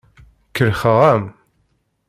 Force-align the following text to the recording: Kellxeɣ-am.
Kellxeɣ-am. 0.55 1.23